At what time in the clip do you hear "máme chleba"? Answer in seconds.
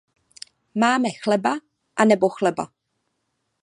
0.81-1.53